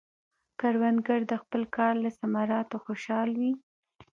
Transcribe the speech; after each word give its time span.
کروندګر 0.59 1.21
د 1.27 1.33
خپل 1.41 1.61
کار 1.75 1.93
له 2.03 2.09
ثمراتو 2.17 2.77
خوشحال 2.85 3.29
وي 3.39 3.51